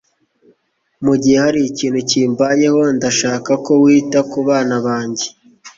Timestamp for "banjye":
4.85-5.27